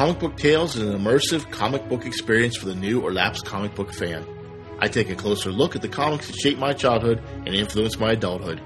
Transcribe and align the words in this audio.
Comic 0.00 0.18
Book 0.18 0.36
Tales 0.38 0.76
is 0.76 0.88
an 0.88 0.98
immersive 0.98 1.50
comic 1.50 1.86
book 1.90 2.06
experience 2.06 2.56
for 2.56 2.64
the 2.64 2.74
new 2.74 3.02
or 3.02 3.12
lapsed 3.12 3.44
comic 3.44 3.74
book 3.74 3.92
fan. 3.92 4.26
I 4.78 4.88
take 4.88 5.10
a 5.10 5.14
closer 5.14 5.52
look 5.52 5.76
at 5.76 5.82
the 5.82 5.90
comics 5.90 6.26
that 6.28 6.36
shaped 6.36 6.58
my 6.58 6.72
childhood 6.72 7.22
and 7.44 7.48
influenced 7.48 8.00
my 8.00 8.12
adulthood. 8.12 8.62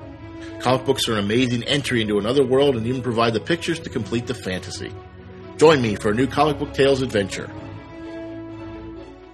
Comic 0.61 0.87
books 0.87 1.09
are 1.09 1.15
an 1.15 1.19
amazing 1.19 1.65
entry 1.65 2.03
into 2.03 2.21
another 2.21 2.47
world 2.47 2.77
and 2.77 2.87
even 2.87 3.03
provide 3.03 3.33
the 3.33 3.41
pictures 3.41 3.81
to 3.81 3.91
complete 3.91 4.29
the 4.29 4.35
fantasy. 4.35 4.95
Join 5.57 5.82
me 5.82 5.96
for 5.96 6.12
a 6.12 6.14
new 6.14 6.29
Comic 6.29 6.61
Book 6.61 6.73
Tales 6.73 7.02
adventure. 7.02 7.51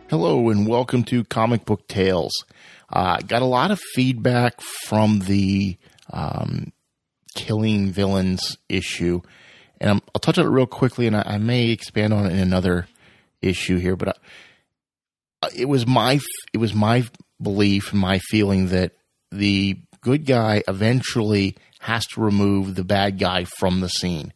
Hello 0.09 0.49
and 0.49 0.67
welcome 0.67 1.05
to 1.05 1.23
Comic 1.25 1.67
Book 1.67 1.87
Tales. 1.87 2.33
Uh, 2.89 3.19
got 3.19 3.43
a 3.43 3.45
lot 3.45 3.73
of 3.73 3.79
feedback 3.93 4.59
from 4.87 5.19
the 5.19 5.77
um, 6.11 6.73
killing 7.35 7.93
villains 7.93 8.57
issue 8.71 9.21
and 9.81 9.91
i 9.91 9.95
will 9.95 10.21
touch 10.21 10.39
on 10.39 10.47
it 10.47 10.51
real 10.51 10.67
quickly, 10.67 11.07
and 11.07 11.17
I, 11.17 11.23
I, 11.27 11.39
may 11.39 11.71
expand 11.71 12.13
on 12.13 12.27
it 12.27 12.33
in 12.33 12.39
another 12.39 12.87
issue 13.41 13.79
here. 13.79 13.97
But 13.97 14.09
I, 14.09 14.13
uh, 15.43 15.51
it 15.57 15.67
was 15.67 15.87
my 15.87 16.21
it 16.53 16.59
was 16.59 16.75
my 16.75 17.05
belief, 17.41 17.93
and 17.93 18.01
my 18.01 18.19
feeling 18.19 18.69
that 18.69 18.93
the 19.31 19.79
good 20.01 20.27
guy 20.27 20.63
eventually 20.69 21.57
has 21.81 22.07
to 22.09 22.21
remove 22.21 22.75
the 22.75 22.85
bad 22.85 23.19
guy 23.19 23.45
from 23.59 23.81
the 23.81 23.89
scene, 23.89 24.33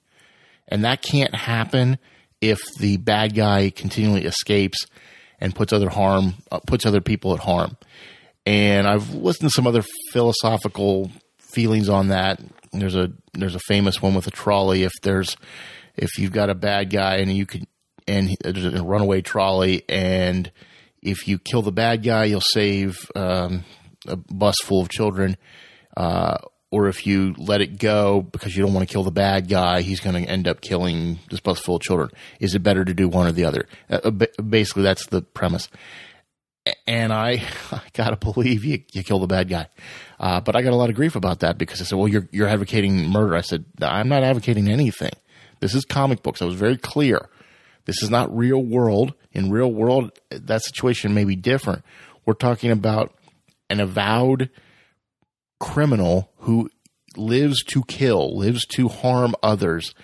and 0.69 0.85
that 0.85 1.03
can't 1.03 1.35
happen 1.35 1.99
if 2.41 2.61
the 2.79 2.97
bad 2.97 3.35
guy 3.35 3.71
continually 3.71 4.25
escapes 4.25 4.87
and 5.41 5.55
puts 5.55 5.73
other 5.73 5.91
harm 5.91 6.35
uh, 6.51 6.61
puts 6.67 6.87
other 6.87 7.01
people 7.01 7.35
at 7.35 7.41
harm. 7.41 7.77
And 8.47 8.87
I've 8.87 9.15
listened 9.15 9.51
to 9.51 9.55
some 9.55 9.67
other 9.67 9.85
philosophical 10.13 11.11
feelings 11.39 11.89
on 11.89 12.09
that 12.09 12.41
there's 12.81 12.97
a 12.97 13.13
there's 13.33 13.55
a 13.55 13.61
famous 13.61 14.01
one 14.03 14.15
with 14.15 14.27
a 14.27 14.31
trolley. 14.31 14.83
If 14.83 14.93
there's 15.03 15.37
if 15.97 16.19
you've 16.19 16.33
got 16.33 16.51
a 16.51 16.55
bad 16.55 16.91
guy 16.91 17.17
and 17.17 17.35
you 17.35 17.47
can 17.47 17.67
and 18.07 18.37
there's 18.43 18.65
a 18.65 18.83
runaway 18.83 19.23
trolley 19.23 19.83
and 19.89 20.51
if 21.03 21.29
you 21.29 21.39
kill 21.39 21.63
the 21.63 21.73
bad 21.73 22.03
guy, 22.03 22.25
you'll 22.25 22.41
save 22.41 23.11
um, 23.15 23.65
a 24.07 24.17
bus 24.17 24.57
full 24.63 24.81
of 24.81 24.89
children. 24.89 25.37
Uh, 25.97 26.39
or 26.71 26.89
if 26.89 27.07
you 27.07 27.35
let 27.39 27.61
it 27.61 27.79
go 27.79 28.21
because 28.21 28.57
you 28.57 28.65
don't 28.65 28.75
want 28.75 28.89
to 28.89 28.93
kill 28.93 29.05
the 29.05 29.13
bad 29.13 29.49
guy, 29.49 29.83
he's 29.83 30.01
going 30.01 30.21
to 30.21 30.29
end 30.29 30.49
up 30.49 30.61
killing 30.61 31.21
this 31.31 31.39
bus 31.39 31.61
full 31.61 31.77
of 31.77 31.83
children. 31.83 32.11
Is 32.41 32.55
it 32.57 32.65
better 32.65 32.85
to 32.85 32.93
do 32.95 33.09
one 33.09 33.29
or 33.29 33.33
the 33.33 33.45
other? 33.45 33.69
Uh, 33.89 34.11
basically, 34.11 34.83
that's 34.83 35.07
the 35.07 35.23
premise 35.23 35.69
and 36.87 37.13
I, 37.13 37.43
I 37.73 37.83
gotta 37.93 38.17
believe 38.17 38.65
you, 38.65 38.83
you 38.93 39.03
kill 39.03 39.19
the 39.19 39.27
bad 39.27 39.49
guy. 39.49 39.69
Uh, 40.25 40.41
but 40.41 40.57
I 40.57 40.63
got 40.63 40.73
a 40.73 40.77
lot 40.77 40.89
of 40.89 40.97
grief 40.97 41.17
about 41.17 41.41
that 41.41 41.59
because 41.59 41.83
I 41.83 41.85
said, 41.85 41.99
well, 41.99 42.09
you're, 42.09 42.27
you're 42.33 42.49
advocating 42.49 43.11
murder. 43.11 43.37
I 43.37 43.43
said, 43.43 43.67
I'm 43.83 44.09
not 44.09 44.23
advocating 44.23 44.69
anything. 44.69 45.13
This 45.61 45.75
is 45.75 45.85
comic 45.85 46.23
books. 46.23 46.41
I 46.41 46.47
was 46.47 46.55
very 46.55 46.79
clear. 46.79 47.29
This 47.85 48.03
is 48.03 48.09
not 48.09 48.35
real 48.35 48.65
world. 48.65 49.13
In 49.33 49.51
real 49.51 49.71
world, 49.71 50.19
that 50.31 50.63
situation 50.65 51.13
may 51.13 51.25
be 51.25 51.37
different. 51.37 51.85
We're 52.25 52.33
talking 52.33 52.71
about 52.71 53.13
an 53.69 53.81
avowed 53.81 54.49
criminal 55.61 56.31
who 56.39 56.71
lives 57.19 57.63
to 57.65 57.83
kill, 57.85 58.35
lives 58.35 58.65
to 58.77 58.89
harm 58.89 59.35
others, 59.43 59.95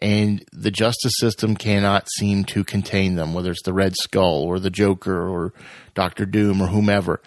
and 0.00 0.44
the 0.52 0.72
justice 0.72 1.12
system 1.18 1.54
cannot 1.54 2.08
seem 2.16 2.42
to 2.46 2.64
contain 2.64 3.14
them, 3.14 3.32
whether 3.32 3.52
it's 3.52 3.62
the 3.62 3.72
Red 3.72 3.94
Skull 3.94 4.42
or 4.42 4.58
the 4.58 4.70
Joker 4.70 5.28
or 5.28 5.52
Doctor 5.94 6.26
Doom 6.26 6.60
or 6.60 6.66
whomever. 6.66 7.22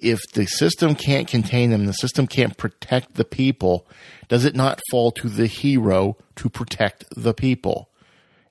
If 0.00 0.20
the 0.32 0.46
system 0.46 0.94
can't 0.94 1.26
contain 1.26 1.70
them, 1.70 1.86
the 1.86 1.92
system 1.92 2.26
can't 2.26 2.56
protect 2.56 3.14
the 3.14 3.24
people, 3.24 3.86
does 4.28 4.44
it 4.44 4.54
not 4.54 4.80
fall 4.90 5.10
to 5.12 5.28
the 5.28 5.46
hero 5.46 6.16
to 6.36 6.48
protect 6.48 7.04
the 7.16 7.34
people? 7.34 7.90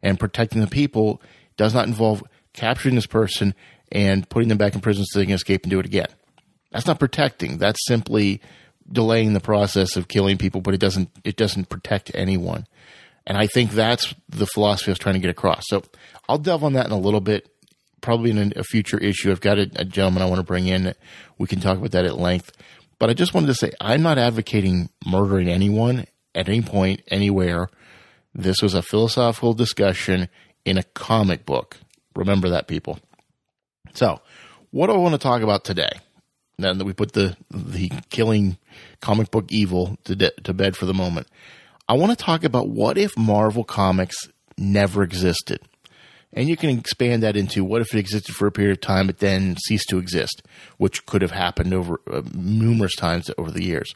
And 0.03 0.19
protecting 0.19 0.61
the 0.61 0.67
people 0.67 1.21
does 1.55 1.73
not 1.73 1.87
involve 1.87 2.23
capturing 2.53 2.95
this 2.95 3.07
person 3.07 3.55
and 3.91 4.27
putting 4.29 4.49
them 4.49 4.57
back 4.57 4.75
in 4.75 4.81
prison 4.81 5.05
so 5.05 5.19
they 5.19 5.25
can 5.25 5.35
escape 5.35 5.63
and 5.63 5.71
do 5.71 5.79
it 5.79 5.85
again. 5.85 6.07
That's 6.71 6.87
not 6.87 6.99
protecting. 6.99 7.57
That's 7.57 7.85
simply 7.87 8.41
delaying 8.91 9.33
the 9.33 9.39
process 9.39 9.95
of 9.95 10.07
killing 10.07 10.37
people, 10.37 10.61
but 10.61 10.73
it 10.73 10.79
doesn't 10.79 11.09
it 11.23 11.37
doesn't 11.37 11.69
protect 11.69 12.11
anyone. 12.13 12.67
And 13.25 13.37
I 13.37 13.47
think 13.47 13.71
that's 13.71 14.13
the 14.29 14.45
philosophy 14.47 14.89
I 14.89 14.93
was 14.93 14.99
trying 14.99 15.15
to 15.15 15.19
get 15.19 15.29
across. 15.29 15.63
So 15.67 15.83
I'll 16.29 16.37
delve 16.37 16.63
on 16.63 16.73
that 16.73 16.85
in 16.85 16.91
a 16.91 16.99
little 16.99 17.19
bit, 17.19 17.49
probably 18.01 18.31
in 18.31 18.53
a 18.55 18.63
future 18.63 18.97
issue. 18.97 19.31
I've 19.31 19.41
got 19.41 19.57
a, 19.57 19.69
a 19.75 19.85
gentleman 19.85 20.23
I 20.23 20.27
want 20.27 20.39
to 20.39 20.45
bring 20.45 20.67
in. 20.67 20.93
We 21.37 21.47
can 21.47 21.59
talk 21.59 21.77
about 21.77 21.91
that 21.91 22.05
at 22.05 22.17
length. 22.17 22.51
But 22.99 23.09
I 23.09 23.13
just 23.13 23.33
wanted 23.33 23.47
to 23.47 23.55
say 23.55 23.71
I'm 23.79 24.01
not 24.01 24.17
advocating 24.17 24.89
murdering 25.05 25.47
anyone 25.47 26.05
at 26.33 26.49
any 26.49 26.61
point, 26.61 27.01
anywhere. 27.09 27.69
This 28.33 28.61
was 28.61 28.73
a 28.73 28.81
philosophical 28.81 29.53
discussion 29.53 30.29
in 30.65 30.77
a 30.77 30.83
comic 30.83 31.45
book. 31.45 31.77
Remember 32.15 32.49
that, 32.49 32.67
people. 32.67 32.99
So, 33.93 34.21
what 34.71 34.87
do 34.87 34.93
I 34.93 34.97
want 34.97 35.13
to 35.13 35.19
talk 35.19 35.41
about 35.41 35.63
today? 35.63 35.89
Now 36.59 36.73
that 36.73 36.85
we 36.85 36.93
put 36.93 37.13
the 37.13 37.37
the 37.51 37.91
killing 38.09 38.57
comic 38.99 39.29
book 39.29 39.45
evil 39.49 39.97
to, 40.05 40.15
de- 40.15 40.31
to 40.43 40.53
bed 40.53 40.75
for 40.75 40.85
the 40.85 40.93
moment, 40.93 41.27
I 41.87 41.93
want 41.93 42.17
to 42.17 42.23
talk 42.23 42.43
about 42.43 42.67
what 42.67 42.97
if 42.97 43.15
Marvel 43.17 43.63
Comics 43.63 44.27
never 44.57 45.03
existed? 45.03 45.59
And 46.33 46.49
you 46.49 46.57
can 46.57 46.77
expand 46.77 47.23
that 47.23 47.37
into 47.37 47.63
what 47.63 47.81
if 47.81 47.93
it 47.93 47.99
existed 47.99 48.35
for 48.35 48.47
a 48.47 48.51
period 48.51 48.73
of 48.73 48.81
time, 48.81 49.07
but 49.07 49.19
then 49.19 49.55
ceased 49.65 49.87
to 49.89 49.97
exist, 49.97 50.43
which 50.77 51.05
could 51.05 51.21
have 51.21 51.31
happened 51.31 51.73
over 51.73 52.01
uh, 52.11 52.21
numerous 52.33 52.95
times 52.95 53.31
over 53.37 53.49
the 53.49 53.63
years. 53.63 53.93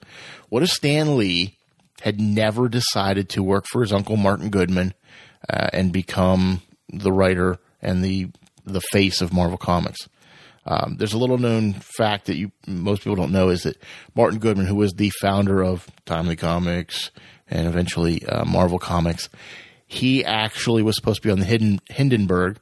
What 0.49 0.63
if 0.63 0.69
Stan 0.69 1.17
Lee 1.17 1.57
had 2.01 2.19
never 2.19 2.69
decided 2.69 3.29
to 3.29 3.43
work 3.43 3.65
for 3.69 3.81
his 3.81 3.91
uncle 3.91 4.15
Martin 4.15 4.49
Goodman 4.49 4.93
uh, 5.49 5.69
and 5.73 5.91
become 5.91 6.61
the 6.89 7.11
writer 7.11 7.59
and 7.81 8.03
the 8.03 8.29
the 8.65 8.81
face 8.91 9.21
of 9.21 9.33
Marvel 9.33 9.57
Comics? 9.57 10.07
Um, 10.65 10.95
there's 10.97 11.13
a 11.13 11.17
little 11.17 11.39
known 11.39 11.73
fact 11.73 12.27
that 12.27 12.37
you 12.37 12.51
most 12.67 13.03
people 13.03 13.15
don't 13.15 13.31
know 13.31 13.49
is 13.49 13.63
that 13.63 13.81
Martin 14.15 14.39
Goodman, 14.39 14.67
who 14.67 14.75
was 14.75 14.93
the 14.93 15.11
founder 15.21 15.63
of 15.63 15.87
Timely 16.05 16.35
Comics, 16.35 17.11
and 17.49 17.67
eventually 17.67 18.25
uh, 18.25 18.45
Marvel 18.45 18.79
Comics. 18.79 19.29
He 19.91 20.23
actually 20.23 20.83
was 20.83 20.95
supposed 20.95 21.21
to 21.21 21.27
be 21.27 21.31
on 21.33 21.39
the 21.39 21.79
Hindenburg 21.89 22.59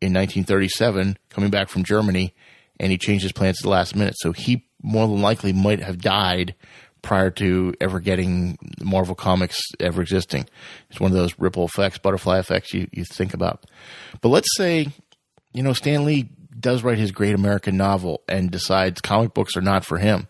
in 0.00 0.14
1937, 0.14 1.18
coming 1.28 1.50
back 1.50 1.68
from 1.68 1.82
Germany, 1.82 2.36
and 2.78 2.92
he 2.92 2.98
changed 2.98 3.24
his 3.24 3.32
plans 3.32 3.58
at 3.58 3.64
the 3.64 3.68
last 3.68 3.96
minute. 3.96 4.14
So 4.18 4.30
he 4.30 4.64
more 4.80 5.08
than 5.08 5.20
likely 5.20 5.52
might 5.52 5.82
have 5.82 5.98
died 5.98 6.54
prior 7.02 7.30
to 7.32 7.74
ever 7.80 7.98
getting 7.98 8.58
Marvel 8.80 9.16
Comics 9.16 9.60
ever 9.80 10.00
existing. 10.00 10.46
It's 10.88 11.00
one 11.00 11.10
of 11.10 11.16
those 11.16 11.36
ripple 11.36 11.64
effects, 11.64 11.98
butterfly 11.98 12.38
effects 12.38 12.72
you, 12.72 12.86
you 12.92 13.04
think 13.04 13.34
about. 13.34 13.66
But 14.20 14.28
let's 14.28 14.56
say, 14.56 14.86
you 15.52 15.64
know, 15.64 15.72
Stan 15.72 16.04
Lee 16.04 16.28
does 16.60 16.84
write 16.84 16.98
his 16.98 17.10
great 17.10 17.34
American 17.34 17.76
novel 17.76 18.22
and 18.28 18.52
decides 18.52 19.00
comic 19.00 19.34
books 19.34 19.56
are 19.56 19.62
not 19.62 19.84
for 19.84 19.98
him. 19.98 20.28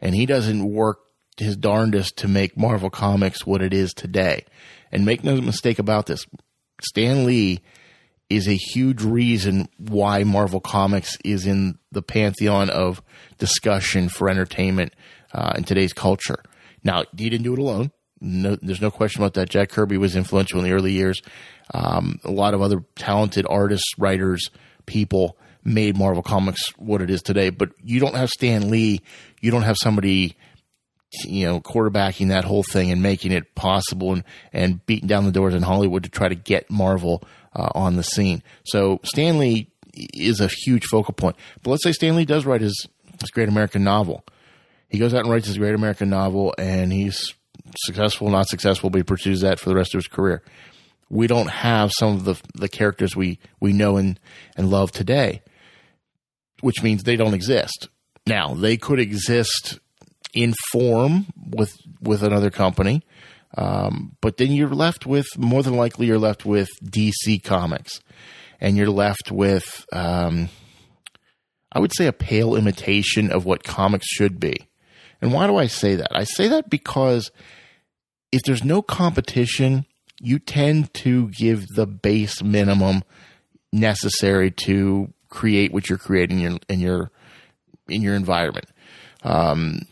And 0.00 0.14
he 0.14 0.26
doesn't 0.26 0.64
work 0.64 1.00
his 1.38 1.56
darndest 1.56 2.16
to 2.18 2.28
make 2.28 2.56
Marvel 2.56 2.90
Comics 2.90 3.46
what 3.46 3.62
it 3.62 3.72
is 3.72 3.92
today. 3.92 4.44
And 4.90 5.04
make 5.04 5.24
no 5.24 5.40
mistake 5.40 5.78
about 5.78 6.06
this, 6.06 6.26
Stan 6.80 7.24
Lee 7.24 7.60
is 8.28 8.48
a 8.48 8.56
huge 8.56 9.02
reason 9.02 9.68
why 9.78 10.24
Marvel 10.24 10.60
Comics 10.60 11.16
is 11.24 11.46
in 11.46 11.78
the 11.90 12.02
pantheon 12.02 12.70
of 12.70 13.02
discussion 13.38 14.08
for 14.08 14.28
entertainment 14.28 14.94
uh, 15.32 15.52
in 15.56 15.64
today's 15.64 15.92
culture. 15.92 16.42
Now, 16.82 17.04
he 17.16 17.28
didn't 17.28 17.44
do 17.44 17.52
it 17.52 17.58
alone. 17.58 17.92
No, 18.20 18.56
there's 18.62 18.80
no 18.80 18.90
question 18.90 19.22
about 19.22 19.34
that. 19.34 19.50
Jack 19.50 19.70
Kirby 19.70 19.98
was 19.98 20.16
influential 20.16 20.58
in 20.60 20.64
the 20.64 20.72
early 20.72 20.92
years. 20.92 21.20
Um, 21.74 22.20
a 22.24 22.30
lot 22.30 22.54
of 22.54 22.62
other 22.62 22.84
talented 22.96 23.46
artists, 23.48 23.90
writers, 23.98 24.48
people 24.86 25.36
made 25.64 25.96
Marvel 25.96 26.22
Comics 26.22 26.62
what 26.76 27.02
it 27.02 27.10
is 27.10 27.22
today. 27.22 27.50
But 27.50 27.70
you 27.82 28.00
don't 28.00 28.14
have 28.14 28.30
Stan 28.30 28.70
Lee. 28.70 29.00
You 29.40 29.50
don't 29.50 29.62
have 29.62 29.76
somebody 29.80 30.36
you 31.24 31.46
know, 31.46 31.60
quarterbacking 31.60 32.28
that 32.28 32.44
whole 32.44 32.62
thing 32.62 32.90
and 32.90 33.02
making 33.02 33.32
it 33.32 33.54
possible 33.54 34.12
and, 34.12 34.24
and 34.52 34.84
beating 34.86 35.08
down 35.08 35.24
the 35.24 35.32
doors 35.32 35.54
in 35.54 35.62
Hollywood 35.62 36.04
to 36.04 36.10
try 36.10 36.28
to 36.28 36.34
get 36.34 36.70
Marvel 36.70 37.22
uh, 37.54 37.68
on 37.74 37.96
the 37.96 38.02
scene. 38.02 38.42
So 38.64 39.00
Stan 39.04 39.38
Lee 39.38 39.70
is 39.94 40.40
a 40.40 40.48
huge 40.48 40.86
focal 40.86 41.14
point. 41.14 41.36
But 41.62 41.70
let's 41.70 41.84
say 41.84 41.92
Stan 41.92 42.16
Lee 42.16 42.24
does 42.24 42.46
write 42.46 42.60
his, 42.60 42.86
his 43.20 43.30
great 43.30 43.48
American 43.48 43.84
novel. 43.84 44.24
He 44.88 44.98
goes 44.98 45.14
out 45.14 45.20
and 45.20 45.30
writes 45.30 45.46
his 45.46 45.58
great 45.58 45.74
American 45.74 46.10
novel 46.10 46.54
and 46.58 46.92
he's 46.92 47.34
successful, 47.76 48.28
not 48.30 48.48
successful, 48.48 48.90
but 48.90 48.98
he 48.98 49.04
pursues 49.04 49.40
that 49.40 49.58
for 49.58 49.68
the 49.68 49.76
rest 49.76 49.94
of 49.94 49.98
his 49.98 50.08
career. 50.08 50.42
We 51.08 51.26
don't 51.26 51.50
have 51.50 51.92
some 51.98 52.14
of 52.14 52.24
the, 52.24 52.40
the 52.54 52.68
characters 52.68 53.14
we, 53.14 53.38
we 53.60 53.72
know 53.72 53.96
and, 53.98 54.18
and 54.56 54.70
love 54.70 54.92
today, 54.92 55.42
which 56.60 56.82
means 56.82 57.02
they 57.02 57.16
don't 57.16 57.34
exist. 57.34 57.88
Now, 58.26 58.54
they 58.54 58.76
could 58.76 58.98
exist 58.98 59.78
in 60.32 60.54
form 60.70 61.26
with 61.36 61.76
with 62.00 62.22
another 62.22 62.50
company. 62.50 63.02
Um, 63.56 64.16
but 64.22 64.38
then 64.38 64.50
you're 64.50 64.70
left 64.70 65.04
with 65.04 65.26
more 65.36 65.62
than 65.62 65.76
likely 65.76 66.06
you're 66.06 66.18
left 66.18 66.46
with 66.46 66.68
DC 66.82 67.42
Comics, 67.42 68.00
and 68.60 68.76
you're 68.76 68.88
left 68.88 69.30
with 69.30 69.84
um, 69.92 70.48
I 71.72 71.80
would 71.80 71.92
say 71.96 72.06
a 72.06 72.12
pale 72.12 72.54
imitation 72.54 73.32
of 73.32 73.44
what 73.44 73.64
comics 73.64 74.06
should 74.06 74.38
be. 74.38 74.68
And 75.20 75.32
why 75.32 75.46
do 75.46 75.56
I 75.56 75.66
say 75.66 75.96
that? 75.96 76.10
I 76.14 76.24
say 76.24 76.48
that 76.48 76.68
because 76.68 77.30
if 78.30 78.42
there's 78.42 78.64
no 78.64 78.82
competition, 78.82 79.86
you 80.20 80.38
tend 80.38 80.92
to 80.94 81.28
give 81.28 81.66
the 81.68 81.86
base 81.86 82.42
minimum 82.42 83.04
necessary 83.72 84.50
to 84.50 85.12
create 85.28 85.72
what 85.72 85.88
you're 85.88 85.98
creating 85.98 86.40
in 86.40 86.50
your 86.50 86.58
in 86.68 86.80
your, 86.80 87.10
in 87.88 88.02
your 88.02 88.14
environment. 88.14 88.66
Um, 89.22 89.82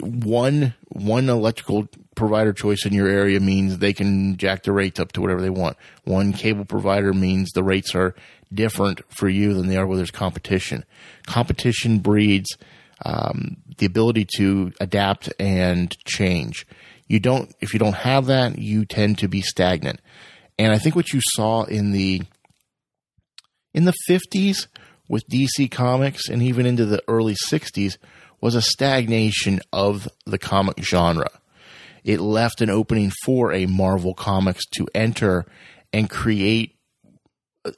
one 0.00 0.74
one 0.88 1.28
electrical 1.28 1.88
provider 2.16 2.52
choice 2.52 2.84
in 2.84 2.92
your 2.92 3.08
area 3.08 3.40
means 3.40 3.78
they 3.78 3.92
can 3.92 4.36
jack 4.36 4.62
the 4.62 4.72
rates 4.72 4.98
up 4.98 5.12
to 5.12 5.20
whatever 5.20 5.40
they 5.40 5.50
want. 5.50 5.76
One 6.04 6.32
cable 6.32 6.64
provider 6.64 7.12
means 7.12 7.50
the 7.50 7.62
rates 7.62 7.94
are 7.94 8.14
different 8.52 9.00
for 9.08 9.28
you 9.28 9.54
than 9.54 9.68
they 9.68 9.76
are 9.76 9.86
where 9.86 9.96
there's 9.96 10.10
competition. 10.10 10.84
Competition 11.26 11.98
breeds 11.98 12.56
um, 13.04 13.56
the 13.78 13.86
ability 13.86 14.26
to 14.36 14.72
adapt 14.80 15.32
and 15.38 15.96
change. 16.04 16.66
You 17.06 17.20
don't 17.20 17.54
if 17.60 17.72
you 17.72 17.78
don't 17.78 17.94
have 17.94 18.26
that, 18.26 18.58
you 18.58 18.84
tend 18.84 19.18
to 19.18 19.28
be 19.28 19.40
stagnant. 19.40 20.00
And 20.58 20.72
I 20.72 20.78
think 20.78 20.96
what 20.96 21.12
you 21.12 21.20
saw 21.34 21.64
in 21.64 21.92
the 21.92 22.22
in 23.72 23.84
the 23.84 23.94
50s 24.08 24.68
with 25.08 25.28
DC 25.28 25.70
Comics 25.70 26.28
and 26.28 26.42
even 26.42 26.64
into 26.64 26.86
the 26.86 27.02
early 27.08 27.34
60s 27.34 27.98
was 28.44 28.54
a 28.54 28.60
stagnation 28.60 29.58
of 29.72 30.06
the 30.26 30.36
comic 30.36 30.78
genre. 30.84 31.30
It 32.04 32.20
left 32.20 32.60
an 32.60 32.68
opening 32.68 33.10
for 33.24 33.54
a 33.54 33.64
Marvel 33.64 34.12
Comics 34.12 34.66
to 34.76 34.86
enter 34.94 35.46
and 35.94 36.10
create 36.10 36.76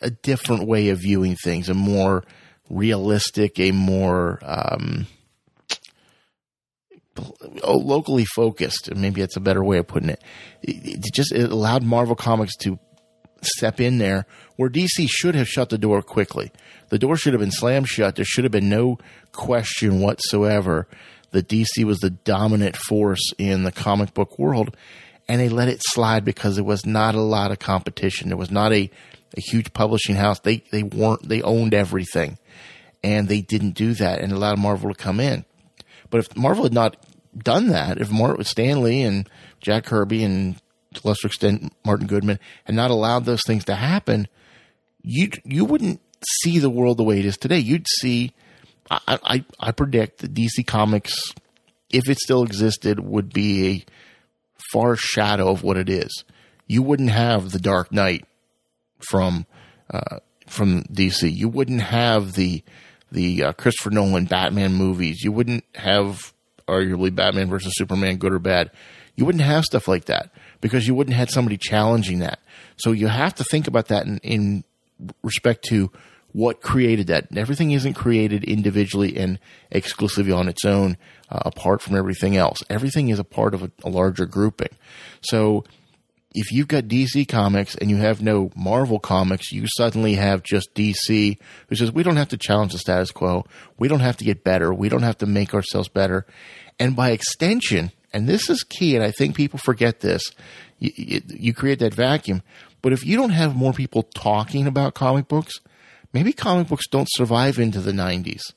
a 0.00 0.10
different 0.10 0.66
way 0.66 0.88
of 0.88 0.98
viewing 0.98 1.36
things, 1.36 1.68
a 1.68 1.74
more 1.74 2.24
realistic, 2.68 3.60
a 3.60 3.70
more 3.70 4.40
um, 4.42 5.06
locally 7.64 8.24
focused. 8.24 8.92
Maybe 8.92 9.20
that's 9.20 9.36
a 9.36 9.40
better 9.40 9.62
way 9.62 9.78
of 9.78 9.86
putting 9.86 10.08
it. 10.08 10.22
It, 10.62 11.04
it 11.06 11.14
just 11.14 11.30
it 11.30 11.52
allowed 11.52 11.84
Marvel 11.84 12.16
Comics 12.16 12.56
to 12.62 12.76
step 13.42 13.80
in 13.80 13.98
there 13.98 14.26
where 14.56 14.70
DC 14.70 15.08
should 15.08 15.34
have 15.34 15.48
shut 15.48 15.68
the 15.68 15.78
door 15.78 16.02
quickly. 16.02 16.50
The 16.88 16.98
door 16.98 17.16
should 17.16 17.32
have 17.32 17.40
been 17.40 17.50
slammed 17.50 17.88
shut. 17.88 18.16
There 18.16 18.24
should 18.24 18.44
have 18.44 18.52
been 18.52 18.68
no 18.68 18.98
question 19.32 20.00
whatsoever 20.00 20.86
that 21.32 21.48
DC 21.48 21.84
was 21.84 21.98
the 21.98 22.10
dominant 22.10 22.76
force 22.76 23.32
in 23.38 23.64
the 23.64 23.72
comic 23.72 24.14
book 24.14 24.38
world. 24.38 24.76
And 25.28 25.40
they 25.40 25.48
let 25.48 25.68
it 25.68 25.82
slide 25.82 26.24
because 26.24 26.54
there 26.54 26.64
was 26.64 26.86
not 26.86 27.14
a 27.14 27.20
lot 27.20 27.50
of 27.50 27.58
competition. 27.58 28.28
There 28.28 28.36
was 28.36 28.50
not 28.50 28.72
a, 28.72 28.90
a 29.36 29.40
huge 29.40 29.72
publishing 29.72 30.14
house. 30.14 30.38
They, 30.40 30.58
they 30.70 30.84
weren't, 30.84 31.28
they 31.28 31.42
owned 31.42 31.74
everything. 31.74 32.38
And 33.02 33.28
they 33.28 33.40
didn't 33.40 33.72
do 33.72 33.94
that 33.94 34.20
and 34.20 34.32
allowed 34.32 34.58
Marvel 34.58 34.92
to 34.92 34.94
come 34.94 35.20
in. 35.20 35.44
But 36.10 36.18
if 36.18 36.36
Marvel 36.36 36.64
had 36.64 36.72
not 36.72 36.96
done 37.36 37.68
that, 37.68 37.98
if 37.98 38.10
Marvel, 38.10 38.42
Stan 38.44 38.82
Lee 38.82 39.02
and 39.02 39.28
Jack 39.60 39.84
Kirby 39.86 40.22
and 40.22 40.60
to 40.96 41.06
lesser 41.06 41.28
extent 41.28 41.72
Martin 41.84 42.06
Goodman 42.06 42.38
had 42.64 42.74
not 42.74 42.90
allowed 42.90 43.24
those 43.24 43.42
things 43.46 43.64
to 43.66 43.74
happen, 43.74 44.28
you 45.02 45.30
you 45.44 45.64
wouldn't 45.64 46.00
see 46.42 46.58
the 46.58 46.70
world 46.70 46.96
the 46.96 47.04
way 47.04 47.18
it 47.18 47.24
is 47.24 47.36
today. 47.36 47.58
You'd 47.58 47.86
see, 48.00 48.32
I, 48.90 49.18
I, 49.22 49.44
I 49.60 49.72
predict 49.72 50.18
that 50.18 50.34
DC 50.34 50.66
Comics, 50.66 51.14
if 51.90 52.08
it 52.08 52.18
still 52.18 52.42
existed, 52.42 53.00
would 53.00 53.32
be 53.32 53.68
a 53.68 53.84
far 54.72 54.96
shadow 54.96 55.50
of 55.50 55.62
what 55.62 55.76
it 55.76 55.88
is. 55.88 56.24
You 56.66 56.82
wouldn't 56.82 57.10
have 57.10 57.52
the 57.52 57.58
Dark 57.60 57.92
Knight 57.92 58.24
from 59.10 59.46
uh, 59.90 60.18
from 60.48 60.82
DC. 60.84 61.32
You 61.32 61.48
wouldn't 61.48 61.82
have 61.82 62.32
the 62.32 62.62
the 63.12 63.44
uh, 63.44 63.52
Christopher 63.52 63.90
Nolan 63.90 64.24
Batman 64.24 64.74
movies. 64.74 65.22
You 65.22 65.30
wouldn't 65.30 65.64
have 65.76 66.32
arguably 66.66 67.14
Batman 67.14 67.48
versus 67.48 67.74
Superman, 67.76 68.16
good 68.16 68.32
or 68.32 68.40
bad. 68.40 68.72
You 69.14 69.24
wouldn't 69.24 69.44
have 69.44 69.64
stuff 69.64 69.86
like 69.86 70.06
that 70.06 70.32
because 70.66 70.86
you 70.86 70.94
wouldn't 70.94 71.14
have 71.14 71.28
had 71.28 71.34
somebody 71.34 71.56
challenging 71.56 72.20
that. 72.20 72.40
So 72.76 72.92
you 72.92 73.06
have 73.06 73.34
to 73.36 73.44
think 73.44 73.66
about 73.66 73.88
that 73.88 74.06
in, 74.06 74.18
in 74.18 74.64
respect 75.22 75.64
to 75.68 75.90
what 76.32 76.60
created 76.60 77.06
that. 77.06 77.26
Everything 77.34 77.70
isn't 77.70 77.94
created 77.94 78.44
individually 78.44 79.16
and 79.16 79.38
exclusively 79.70 80.32
on 80.32 80.48
its 80.48 80.64
own, 80.64 80.98
uh, 81.30 81.40
apart 81.46 81.80
from 81.80 81.96
everything 81.96 82.36
else. 82.36 82.58
Everything 82.68 83.08
is 83.08 83.18
a 83.18 83.24
part 83.24 83.54
of 83.54 83.62
a, 83.62 83.70
a 83.84 83.88
larger 83.88 84.26
grouping. 84.26 84.68
So 85.22 85.64
if 86.34 86.52
you've 86.52 86.68
got 86.68 86.84
DC 86.84 87.26
Comics 87.26 87.74
and 87.76 87.88
you 87.88 87.96
have 87.96 88.20
no 88.20 88.50
Marvel 88.54 88.98
Comics, 88.98 89.50
you 89.50 89.64
suddenly 89.78 90.14
have 90.14 90.42
just 90.42 90.74
DC, 90.74 91.38
who 91.68 91.74
says, 91.74 91.90
we 91.90 92.02
don't 92.02 92.16
have 92.16 92.28
to 92.28 92.36
challenge 92.36 92.72
the 92.72 92.78
status 92.78 93.10
quo. 93.10 93.46
We 93.78 93.88
don't 93.88 94.00
have 94.00 94.18
to 94.18 94.24
get 94.24 94.44
better. 94.44 94.74
We 94.74 94.90
don't 94.90 95.02
have 95.02 95.16
to 95.18 95.26
make 95.26 95.54
ourselves 95.54 95.88
better. 95.88 96.26
And 96.78 96.94
by 96.94 97.12
extension, 97.12 97.92
and 98.16 98.26
this 98.26 98.48
is 98.48 98.62
key, 98.62 98.96
and 98.96 99.04
I 99.04 99.10
think 99.10 99.36
people 99.36 99.58
forget 99.58 100.00
this. 100.00 100.22
You, 100.78 100.90
you, 100.96 101.20
you, 101.28 101.52
create 101.52 101.80
that 101.80 101.92
vacuum, 101.92 102.42
but 102.80 102.94
if 102.94 103.04
you 103.04 103.14
don't 103.14 103.30
have 103.30 103.54
more 103.54 103.74
people 103.74 104.04
talking 104.04 104.66
about 104.66 104.94
comic 104.94 105.28
books, 105.28 105.60
maybe 106.14 106.32
comic 106.32 106.66
books 106.66 106.86
don't 106.90 107.08
survive 107.10 107.58
into 107.58 107.78
the 107.78 107.92
'90s 107.92 108.54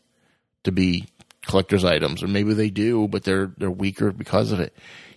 to 0.63 0.71
be 0.71 1.09
collector's 1.41 1.83
items, 1.83 2.23
or 2.23 2.27
maybe 2.27 2.53
they 2.53 2.69
do, 2.69 3.09
but 3.09 3.25
they're 3.25 3.51
they're 3.57 3.69
weaker 3.69 4.13
because 4.13 4.53
of 4.53 4.61
it. 4.61 4.73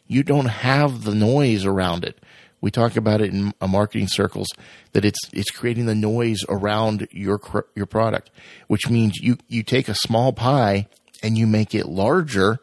You 0.09 0.25
don't 0.25 0.47
have 0.47 1.05
the 1.05 1.15
noise 1.15 1.65
around 1.65 2.05
it. 2.05 2.19
We 2.61 2.73
talk 2.73 2.97
about 2.97 3.21
it 3.21 3.33
in 3.33 3.53
marketing 3.61 4.09
circles 4.09 4.49
that 4.91 5.05
it's 5.05 5.21
it's 5.33 5.53
creating 5.53 5.87
the 5.87 5.95
noise 5.95 6.41
around 6.49 7.07
your 7.13 7.41
your 7.77 7.87
product, 7.87 8.33
which 8.67 8.91
means 8.91 9.21
you 9.21 9.39
you 9.47 9.63
take 9.63 9.89
a 9.89 9.95
small 9.95 10.33
pie 10.33 10.89
and 11.23 11.39
you 11.39 11.47
make 11.47 11.77
it 11.77 11.87
larger 11.87 12.59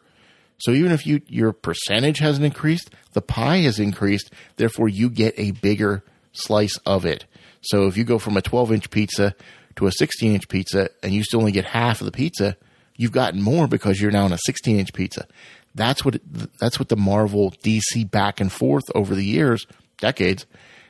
so 0.60 0.72
even 0.72 0.92
if 0.92 1.06
you 1.06 1.22
your 1.28 1.54
percentage 1.54 2.20
hasn't 2.20 2.46
increased, 2.46 2.92
the 3.14 3.22
pie 3.22 3.60
has 3.60 3.80
increased. 3.80 4.32
Therefore, 4.58 4.90
you 4.90 5.10
get 5.10 5.34
a 5.38 5.52
bigger 5.52 6.04
slice 6.34 6.78
of 6.86 7.06
it. 7.06 7.26
So 7.62 7.88
if 7.88 7.98
you 7.98 8.04
go 8.04 8.20
from 8.20 8.38
a 8.38 8.42
12 8.42 8.72
inch 8.72 8.90
pizza 8.90 9.36
to 9.76 9.88
a 9.88 9.92
16 9.92 10.34
inch 10.34 10.48
pizza 10.50 10.90
and 11.02 11.14
you 11.14 11.24
still 11.24 11.40
only 11.40 11.52
get 11.52 11.66
half 11.66 12.02
of 12.02 12.06
the 12.06 12.12
pizza, 12.12 12.58
you've 12.96 13.12
gotten 13.12 13.42
more 13.42 13.68
because 13.68 14.00
you're 14.00 14.12
now 14.12 14.26
on 14.26 14.34
a 14.34 14.40
16 14.46 14.80
inch 14.80 14.94
pizza. 14.94 15.28
That's 15.76 16.04
what 16.04 16.20
that's 16.60 16.80
what 16.80 16.90
the 16.90 16.98
Marvel 16.98 17.52
DC 17.64 18.10
back 18.10 18.42
and 18.42 18.52
forth 18.52 18.86
over 18.94 19.16
the 19.16 19.26
years, 19.26 19.66
decades, 19.98 20.46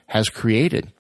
has 0.08 0.30
created. 0.30 0.92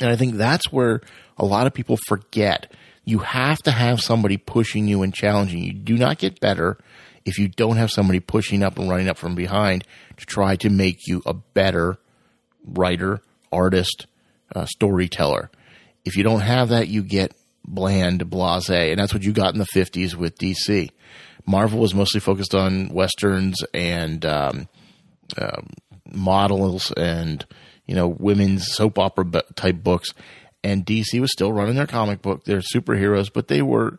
And 0.00 0.08
I 0.08 0.16
think 0.16 0.36
that's 0.36 0.72
where 0.72 1.02
a 1.36 1.44
lot 1.44 1.66
of 1.66 1.74
people 1.74 1.98
forget. 2.06 2.72
You 3.04 3.18
have 3.18 3.58
to 3.64 3.72
have 3.72 4.00
somebody 4.00 4.36
pushing 4.38 4.86
you 4.86 5.02
and 5.02 5.12
challenging 5.12 5.58
you. 5.58 5.72
you. 5.72 5.72
Do 5.74 5.98
not 5.98 6.18
get 6.18 6.40
better 6.40 6.78
if 7.24 7.38
you 7.38 7.48
don't 7.48 7.76
have 7.76 7.90
somebody 7.90 8.20
pushing 8.20 8.62
up 8.62 8.78
and 8.78 8.90
running 8.90 9.08
up 9.08 9.18
from 9.18 9.34
behind 9.34 9.84
to 10.16 10.26
try 10.26 10.56
to 10.56 10.70
make 10.70 11.06
you 11.06 11.22
a 11.26 11.34
better 11.34 11.98
writer, 12.64 13.20
artist, 13.50 14.06
uh, 14.54 14.66
storyteller. 14.66 15.50
If 16.04 16.16
you 16.16 16.22
don't 16.22 16.40
have 16.40 16.70
that, 16.70 16.88
you 16.88 17.02
get 17.02 17.34
bland, 17.64 18.28
blase, 18.28 18.70
and 18.70 18.98
that's 18.98 19.14
what 19.14 19.22
you 19.22 19.32
got 19.32 19.54
in 19.54 19.58
the 19.58 19.66
50s 19.74 20.14
with 20.14 20.38
DC. 20.38 20.90
Marvel 21.46 21.80
was 21.80 21.94
mostly 21.94 22.20
focused 22.20 22.54
on 22.54 22.88
westerns 22.88 23.58
and 23.74 24.24
um, 24.24 24.68
uh, 25.36 25.62
models 26.10 26.92
and 26.96 27.44
you 27.86 27.94
know 27.94 28.06
women's 28.06 28.72
soap 28.72 28.98
opera 28.98 29.42
type 29.54 29.82
books, 29.82 30.10
and 30.62 30.86
DC 30.86 31.20
was 31.20 31.32
still 31.32 31.52
running 31.52 31.74
their 31.74 31.86
comic 31.86 32.22
book, 32.22 32.44
their 32.44 32.60
superheroes, 32.60 33.32
but 33.32 33.48
they 33.48 33.62
were 33.62 33.98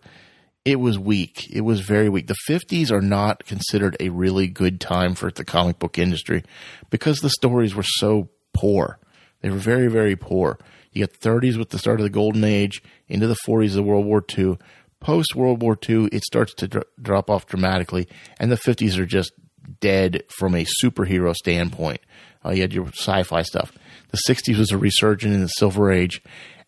it 0.65 0.79
was 0.79 0.97
weak. 0.97 1.49
It 1.51 1.61
was 1.61 1.81
very 1.81 2.09
weak. 2.09 2.27
The 2.27 2.37
50s 2.47 2.91
are 2.91 3.01
not 3.01 3.45
considered 3.45 3.97
a 3.99 4.09
really 4.09 4.47
good 4.47 4.79
time 4.79 5.13
for 5.13 5.29
the 5.29 5.43
comic 5.43 5.79
book 5.79 5.97
industry 5.97 6.43
because 6.89 7.19
the 7.19 7.29
stories 7.29 7.75
were 7.75 7.83
so 7.83 8.29
poor. 8.53 8.99
They 9.41 9.49
were 9.49 9.57
very, 9.57 9.87
very 9.87 10.15
poor. 10.15 10.57
You 10.93 11.05
get 11.05 11.19
30s 11.19 11.57
with 11.57 11.69
the 11.69 11.79
start 11.79 11.99
of 11.99 12.05
the 12.05 12.09
golden 12.09 12.43
age, 12.43 12.81
into 13.09 13.27
the 13.27 13.37
40s 13.45 13.75
of 13.75 13.83
World 13.83 14.05
War 14.05 14.23
II. 14.37 14.57
Post 15.01 15.35
World 15.35 15.61
War 15.61 15.77
II, 15.89 16.07
it 16.13 16.23
starts 16.23 16.53
to 16.55 16.67
dr- 16.67 16.87
drop 17.01 17.29
off 17.29 17.45
dramatically, 17.45 18.07
and 18.39 18.49
the 18.49 18.55
50s 18.55 18.97
are 18.97 19.05
just 19.05 19.33
dead 19.81 20.23
from 20.29 20.55
a 20.55 20.65
superhero 20.81 21.35
standpoint. 21.35 21.99
Uh, 22.45 22.51
you 22.51 22.61
had 22.61 22.73
your 22.73 22.87
sci 22.87 23.23
fi 23.23 23.41
stuff. 23.41 23.73
The 24.11 24.19
60s 24.29 24.57
was 24.57 24.71
a 24.71 24.77
resurgence 24.77 25.33
in 25.33 25.41
the 25.41 25.47
Silver 25.47 25.91
Age, 25.91 26.21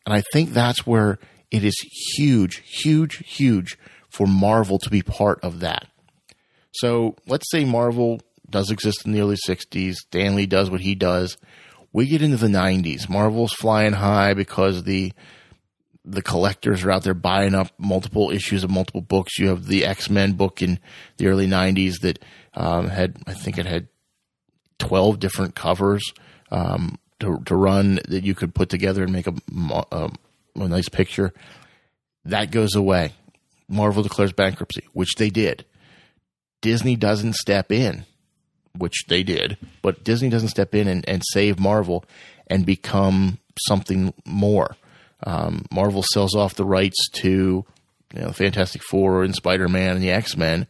and 0.06 0.14
I 0.14 0.22
think 0.34 0.50
that's 0.50 0.86
where 0.86 1.18
it 1.56 1.64
is 1.64 1.76
huge, 2.16 2.62
huge, 2.66 3.18
huge 3.26 3.78
for 4.10 4.28
Marvel 4.28 4.80
to 4.80 4.90
be 4.90 5.02
part 5.02 5.40
of 5.44 5.60
that. 5.60 5.88
So 6.72 7.16
let's 7.28 7.50
say 7.50 7.66
Marvel 7.66 8.22
does 8.50 8.70
exist 8.70 9.06
in 9.06 9.12
the 9.12 9.22
early 9.22 9.38
60s. 9.48 9.96
Stan 9.96 10.36
Lee 10.36 10.46
does 10.46 10.70
what 10.70 10.82
he 10.82 10.96
does. 10.96 11.38
We 11.92 12.08
get 12.08 12.22
into 12.22 12.38
the 12.38 12.48
90s. 12.48 13.10
Marvel's 13.10 13.54
flying 13.54 13.94
high 13.94 14.34
because 14.34 14.84
the 14.84 15.14
the 16.08 16.22
collectors 16.22 16.84
are 16.84 16.92
out 16.92 17.04
there 17.04 17.16
buying 17.16 17.56
up 17.56 17.72
multiple 17.80 18.30
issues 18.30 18.64
of 18.64 18.70
multiple 18.70 19.02
books. 19.02 19.40
You 19.40 19.48
have 19.48 19.66
the 19.66 19.86
X 19.86 20.10
Men 20.10 20.34
book 20.34 20.62
in 20.62 20.80
the 21.18 21.28
early 21.28 21.48
90s 21.48 22.02
that 22.02 22.20
um, 22.54 22.90
had, 22.90 23.18
I 23.26 23.34
think 23.34 23.58
it 23.58 23.66
had 23.66 23.88
12 24.80 25.20
different 25.20 25.56
covers 25.56 26.14
um, 26.52 27.00
to, 27.20 27.42
to 27.46 27.56
run 27.56 28.00
that 28.08 28.24
you 28.24 28.36
could 28.36 28.54
put 28.54 28.70
together 28.70 29.04
and 29.04 29.12
make 29.12 29.28
a, 29.28 29.34
a, 29.92 30.12
a 30.56 30.68
nice 30.68 30.90
picture. 30.90 31.34
That 32.26 32.52
goes 32.52 32.76
away. 32.76 33.14
Marvel 33.68 34.04
declares 34.04 34.34
bankruptcy, 34.34 34.84
which 34.94 35.16
they 35.16 35.30
did. 35.30 35.66
Disney 36.62 36.96
doesn't 36.96 37.36
step 37.36 37.72
in 37.72 38.06
which 38.78 39.06
they 39.08 39.24
did, 39.24 39.58
but 39.82 40.04
Disney 40.04 40.30
doesn't 40.30 40.50
step 40.50 40.76
in 40.76 40.88
and, 40.88 41.08
and 41.08 41.22
save 41.32 41.60
Marvel 41.60 42.06
and 42.48 42.66
become 42.66 43.40
something 43.68 44.14
more. 44.26 44.76
Um, 45.24 45.66
Marvel 45.72 46.04
sells 46.14 46.36
off 46.36 46.56
the 46.56 46.66
rights 46.66 46.98
to 47.14 47.66
you 48.14 48.22
know, 48.22 48.32
Fantastic 48.32 48.82
Four 48.84 49.24
and 49.24 49.36
Spider 49.36 49.68
Man 49.68 49.96
and 49.96 50.04
the 50.04 50.12
X 50.12 50.38
Men. 50.38 50.68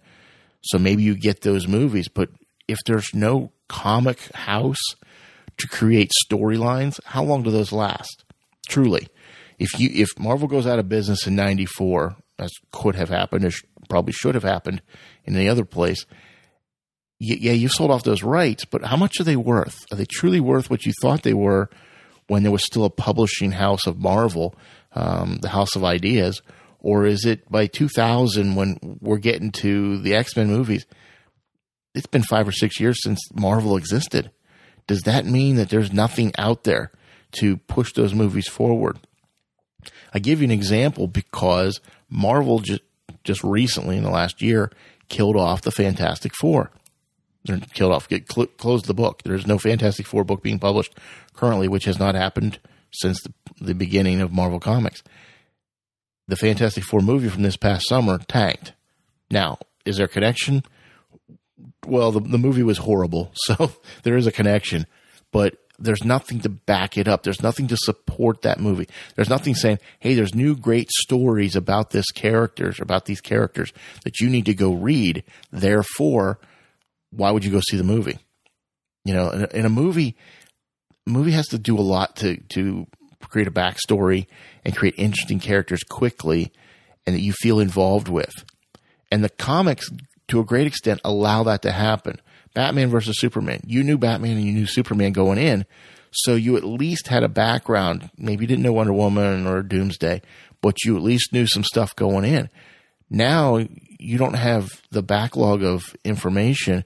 So 0.62 0.78
maybe 0.78 1.04
you 1.04 1.16
get 1.16 1.42
those 1.42 1.68
movies, 1.68 2.08
but 2.08 2.30
if 2.68 2.80
there's 2.86 3.14
no 3.14 3.52
comic 3.68 4.32
house 4.34 4.82
to 5.58 5.68
create 5.68 6.12
storylines, 6.28 7.00
how 7.06 7.24
long 7.24 7.44
do 7.44 7.52
those 7.52 7.72
last? 7.72 8.24
Truly, 8.68 9.08
if 9.58 9.80
you 9.80 9.90
if 9.94 10.18
Marvel 10.20 10.48
goes 10.48 10.68
out 10.68 10.80
of 10.80 10.90
business 10.90 11.28
in 11.28 11.36
'94, 11.36 12.16
as 12.40 12.52
could 12.72 12.96
have 12.96 13.10
happened, 13.10 13.46
or 13.46 13.52
probably 13.90 14.14
should 14.14 14.36
have 14.36 14.44
happened 14.44 14.82
in 15.26 15.36
any 15.36 15.48
other 15.48 15.66
place, 15.66 16.06
yeah, 17.20 17.54
you 17.54 17.70
sold 17.70 17.92
off 17.92 18.04
those 18.04 18.24
rights, 18.24 18.66
but 18.66 18.84
how 18.84 18.98
much 18.98 19.20
are 19.20 19.24
they 19.24 19.36
worth? 19.36 19.86
Are 19.92 19.96
they 19.96 20.06
truly 20.06 20.40
worth 20.40 20.70
what 20.70 20.86
you 20.86 20.94
thought 21.02 21.24
they 21.24 21.34
were 21.34 21.70
when 22.28 22.44
there 22.44 22.52
was 22.52 22.66
still 22.66 22.86
a 22.86 22.90
publishing 22.90 23.52
house 23.52 23.88
of 23.88 24.00
Marvel, 24.00 24.56
um, 24.94 25.38
the 25.42 25.50
House 25.50 25.76
of 25.76 25.84
Ideas? 25.84 26.42
Or 26.80 27.06
is 27.06 27.26
it 27.26 27.50
by 27.50 27.68
2000 27.68 28.56
when 28.56 29.00
we're 29.02 29.18
getting 29.18 29.52
to 29.54 29.98
the 30.00 30.14
X 30.14 30.36
Men 30.36 30.48
movies? 30.48 30.86
It's 31.96 32.06
been 32.06 32.24
five 32.24 32.48
or 32.48 32.52
six 32.52 32.80
years 32.80 33.02
since 33.02 33.20
Marvel 33.34 33.78
existed. 33.78 34.30
Does 34.86 35.02
that 35.04 35.26
mean 35.26 35.56
that 35.56 35.70
there's 35.70 35.94
nothing 35.94 36.32
out 36.38 36.64
there 36.64 36.92
to 37.40 37.58
push 37.58 37.94
those 37.94 38.14
movies 38.14 38.48
forward? 38.48 39.00
I 40.14 40.20
give 40.20 40.42
you 40.42 40.46
an 40.46 40.52
example 40.52 41.08
because 41.08 41.80
Marvel 42.10 42.60
just 42.60 42.82
just 43.24 43.44
recently 43.44 43.98
in 43.98 44.04
the 44.04 44.10
last 44.10 44.42
year 44.42 44.72
killed 45.10 45.36
off 45.36 45.62
the 45.62 45.72
Fantastic 45.72 46.34
Four. 46.36 46.72
They're 47.44 47.60
killed 47.74 47.92
off, 47.92 48.08
get 48.08 48.32
cl- 48.32 48.48
closed 48.48 48.86
the 48.86 48.94
book. 48.94 49.22
There's 49.24 49.48
no 49.48 49.58
Fantastic 49.58 50.06
Four 50.06 50.24
book 50.24 50.42
being 50.42 50.60
published 50.60 50.98
currently, 51.34 51.68
which 51.68 51.86
has 51.86 52.00
not 52.00 52.16
happened 52.16 52.60
since 52.92 53.22
the, 53.22 53.34
the 53.60 53.76
beginning 53.76 54.22
of 54.22 54.32
Marvel 54.32 54.60
Comics. 54.60 55.04
The 56.28 56.36
Fantastic 56.36 56.84
Four 56.84 57.02
movie 57.02 57.30
from 57.30 57.44
this 57.44 57.58
past 57.58 57.88
summer 57.88 58.18
tanked. 58.18 58.74
Now, 59.30 59.60
is 59.86 59.98
there 59.98 60.06
a 60.06 60.10
connection? 60.10 60.64
Well, 61.86 62.12
the, 62.12 62.20
the 62.20 62.40
movie 62.40 62.64
was 62.64 62.80
horrible, 62.80 63.32
so 63.36 63.72
there 64.04 64.18
is 64.18 64.26
a 64.26 64.32
connection, 64.32 64.88
but 65.32 65.56
there's 65.78 66.04
nothing 66.04 66.40
to 66.42 66.50
back 66.50 66.98
it 66.98 67.08
up. 67.08 67.24
There's 67.24 67.44
nothing 67.44 67.68
to 67.68 67.78
support 67.78 68.42
that 68.42 68.60
movie. 68.60 68.88
There's 69.16 69.30
nothing 69.30 69.56
saying, 69.56 69.80
hey, 70.00 70.14
there's 70.14 70.36
new 70.36 70.56
great 70.56 70.90
stories 70.92 71.56
about 71.56 71.90
this 71.90 72.12
characters, 72.12 72.80
about 72.80 73.06
these 73.06 73.22
characters 73.22 73.74
that 74.04 74.20
you 74.20 74.30
need 74.30 74.46
to 74.46 74.54
go 74.54 74.74
read. 74.74 75.24
Therefore, 75.52 76.40
why 77.12 77.32
would 77.32 77.46
you 77.46 77.52
go 77.52 77.62
see 77.62 77.78
the 77.78 77.84
movie? 77.84 78.20
You 79.04 79.14
know, 79.14 79.30
in 79.30 79.44
a, 79.44 79.48
in 79.48 79.66
a 79.66 79.70
movie, 79.70 80.16
movie 81.06 81.32
has 81.32 81.48
to 81.48 81.58
do 81.58 81.78
a 81.78 81.82
lot 81.82 82.16
to, 82.18 82.38
to 82.50 82.88
create 83.22 83.48
a 83.48 83.52
backstory 83.52 84.28
and 84.64 84.76
create 84.76 84.96
interesting 84.98 85.40
characters 85.40 85.84
quickly 85.84 86.52
and 87.06 87.16
that 87.16 87.22
you 87.22 87.34
feel 87.34 87.60
involved 87.60 88.08
with. 88.08 88.34
And 89.12 89.24
the 89.24 89.30
comics, 89.30 89.90
to 90.30 90.40
a 90.40 90.46
great 90.46 90.68
extent, 90.68 91.02
allow 91.04 91.44
that 91.44 91.62
to 91.64 91.72
happen. 91.72 92.20
Batman 92.56 92.90
versus 92.90 93.20
Superman. 93.20 93.62
You 93.68 93.84
knew 93.84 94.00
Batman 94.00 94.38
and 94.38 94.46
you 94.46 94.54
knew 94.54 94.66
Superman 94.66 95.12
going 95.12 95.38
in, 95.38 95.66
so 96.12 96.34
you 96.34 96.58
at 96.58 96.64
least 96.64 97.08
had 97.08 97.24
a 97.24 97.30
background. 97.30 98.10
Maybe 98.18 98.44
you 98.44 98.48
didn't 98.48 98.64
know 98.64 98.74
Wonder 98.74 98.94
Woman 98.94 99.46
or 99.46 99.62
Doomsday, 99.62 100.24
but 100.62 100.84
you 100.84 100.96
at 100.96 101.04
least 101.04 101.34
knew 101.34 101.46
some 101.46 101.64
stuff 101.64 101.96
going 101.96 102.26
in. 102.26 102.50
Now 103.10 103.58
you 104.00 104.18
don't 104.18 104.34
have 104.34 104.82
the 104.90 105.04
backlog 105.04 105.62
of 105.62 105.96
information 106.04 106.86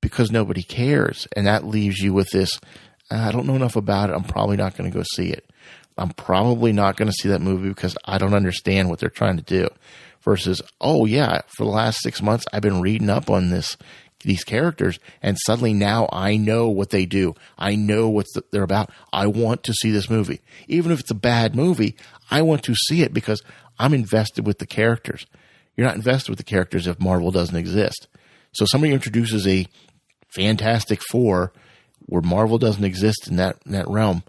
because 0.00 0.30
nobody 0.30 0.62
cares, 0.62 1.26
and 1.36 1.46
that 1.46 1.66
leaves 1.66 1.98
you 1.98 2.14
with 2.14 2.30
this. 2.30 2.58
Ah, 3.10 3.28
I 3.28 3.32
don't 3.32 3.46
know 3.46 3.56
enough 3.56 3.76
about 3.76 4.10
it. 4.10 4.14
I'm 4.14 4.24
probably 4.24 4.56
not 4.56 4.76
going 4.76 4.90
to 4.90 4.96
go 4.96 5.04
see 5.14 5.30
it. 5.30 5.50
I'm 5.98 6.10
probably 6.10 6.72
not 6.72 6.96
going 6.96 7.08
to 7.08 7.12
see 7.12 7.28
that 7.28 7.40
movie 7.40 7.68
because 7.68 7.96
I 8.04 8.18
don't 8.18 8.34
understand 8.34 8.88
what 8.88 8.98
they're 8.98 9.10
trying 9.10 9.36
to 9.36 9.42
do. 9.42 9.68
Versus, 10.22 10.62
oh 10.80 11.04
yeah, 11.04 11.42
for 11.56 11.64
the 11.64 11.70
last 11.70 12.00
six 12.00 12.22
months 12.22 12.46
I've 12.52 12.62
been 12.62 12.80
reading 12.80 13.10
up 13.10 13.28
on 13.28 13.50
this 13.50 13.76
these 14.24 14.44
characters 14.44 14.98
and 15.22 15.36
suddenly 15.44 15.72
now 15.72 16.08
I 16.12 16.36
know 16.36 16.68
what 16.68 16.90
they 16.90 17.06
do. 17.06 17.34
I 17.58 17.74
know 17.76 18.08
what 18.08 18.26
they're 18.50 18.62
about. 18.62 18.90
I 19.12 19.26
want 19.26 19.62
to 19.64 19.72
see 19.74 19.90
this 19.90 20.10
movie. 20.10 20.40
Even 20.68 20.92
if 20.92 21.00
it's 21.00 21.10
a 21.10 21.14
bad 21.14 21.54
movie, 21.54 21.96
I 22.30 22.42
want 22.42 22.62
to 22.64 22.74
see 22.74 23.02
it 23.02 23.14
because 23.14 23.42
I'm 23.78 23.94
invested 23.94 24.46
with 24.46 24.58
the 24.58 24.66
characters. 24.66 25.26
You're 25.76 25.86
not 25.86 25.96
invested 25.96 26.30
with 26.30 26.38
the 26.38 26.44
characters 26.44 26.86
if 26.86 27.00
Marvel 27.00 27.30
doesn't 27.30 27.56
exist. 27.56 28.06
So 28.52 28.64
somebody 28.64 28.92
introduces 28.92 29.46
a 29.46 29.66
Fantastic 30.34 31.00
Four 31.10 31.52
where 32.06 32.22
Marvel 32.22 32.58
doesn't 32.58 32.84
exist 32.84 33.28
in 33.28 33.36
that 33.36 33.58
in 33.66 33.72
that 33.72 33.88
realm. 33.88 34.22